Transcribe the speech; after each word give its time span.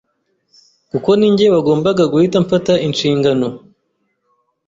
kuko 0.91 1.09
ninjye 1.19 1.45
wagombaga 1.55 2.03
guhita 2.11 2.37
mfata 2.45 2.73
inshingano 2.87 3.47